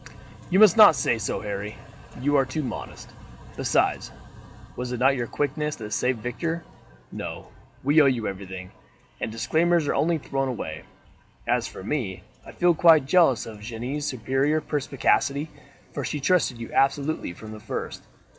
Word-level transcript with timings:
"You 0.49 0.57
must 0.57 0.77
not 0.77 0.95
say 0.95 1.19
so, 1.19 1.41
Harry. 1.41 1.75
You 2.19 2.35
are 2.35 2.43
too 2.43 2.63
modest. 2.63 3.11
Besides, 3.55 4.11
was 4.75 4.91
it 4.91 4.99
not 4.99 5.15
your 5.15 5.27
quickness 5.27 5.75
that 5.75 5.93
saved 5.93 6.23
Victor? 6.23 6.63
No, 7.11 7.49
we 7.83 8.01
owe 8.01 8.07
you 8.07 8.27
everything, 8.27 8.71
and 9.19 9.31
disclaimers 9.31 9.87
are 9.87 9.93
only 9.93 10.17
thrown 10.17 10.47
away. 10.47 10.85
As 11.45 11.67
for 11.67 11.83
me, 11.83 12.23
I 12.43 12.51
feel 12.51 12.73
quite 12.73 13.05
jealous 13.05 13.45
of 13.45 13.59
Jeanne's 13.61 14.07
superior 14.07 14.59
perspicacity, 14.59 15.51
for 15.93 16.03
she 16.03 16.19
trusted 16.19 16.57
you 16.57 16.73
absolutely 16.73 17.31
from 17.31 17.51
the 17.51 17.59
first." 17.59 18.01